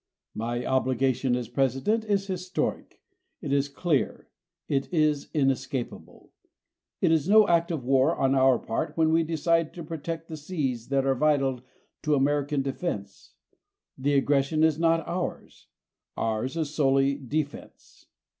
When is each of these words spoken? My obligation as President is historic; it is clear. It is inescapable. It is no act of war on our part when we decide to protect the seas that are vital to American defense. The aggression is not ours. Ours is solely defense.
My 0.33 0.65
obligation 0.65 1.35
as 1.35 1.47
President 1.47 2.03
is 2.05 2.25
historic; 2.25 3.03
it 3.39 3.53
is 3.53 3.69
clear. 3.69 4.29
It 4.67 4.91
is 4.91 5.29
inescapable. 5.31 6.31
It 7.01 7.11
is 7.11 7.29
no 7.29 7.47
act 7.47 7.69
of 7.69 7.85
war 7.85 8.15
on 8.15 8.33
our 8.33 8.57
part 8.57 8.97
when 8.97 9.11
we 9.11 9.21
decide 9.21 9.75
to 9.75 9.83
protect 9.83 10.27
the 10.27 10.37
seas 10.37 10.87
that 10.87 11.05
are 11.05 11.13
vital 11.13 11.61
to 12.01 12.15
American 12.15 12.63
defense. 12.63 13.35
The 13.95 14.15
aggression 14.15 14.63
is 14.63 14.79
not 14.79 15.07
ours. 15.07 15.67
Ours 16.17 16.57
is 16.57 16.73
solely 16.73 17.13
defense. 17.13 18.07